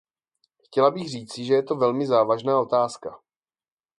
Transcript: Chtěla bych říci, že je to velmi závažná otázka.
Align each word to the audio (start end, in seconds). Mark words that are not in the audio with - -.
Chtěla 0.63 0.91
bych 0.91 1.09
říci, 1.09 1.45
že 1.45 1.53
je 1.53 1.63
to 1.63 1.75
velmi 1.75 2.07
závažná 2.07 2.59
otázka. 2.59 3.19